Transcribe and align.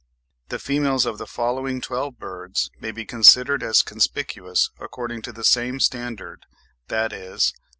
The 0.49 0.57
females 0.57 1.05
of 1.05 1.19
the 1.19 1.27
following 1.27 1.79
12 1.79 2.17
birds 2.17 2.71
may 2.79 2.89
be 2.91 3.05
considered 3.05 3.61
as 3.61 3.83
conspicuous 3.83 4.71
according 4.79 5.21
to 5.21 5.31
the 5.31 5.43
same 5.43 5.79
standard, 5.79 6.47
viz. 6.89 7.53